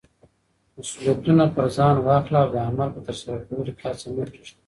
[0.75, 4.57] مسولیتونه پر ځان واخله او د عمل په ترسره کولو کې هڅه مه پریږده.